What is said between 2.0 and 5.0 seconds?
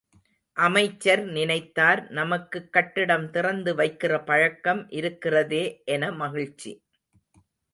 நமக்குக் கட்டிடம் திறந்து வைக்கிற பழக்கம்